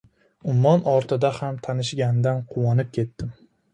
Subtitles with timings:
[0.53, 3.35] Ummon ortida ham tanishganidan quvonib ketdim.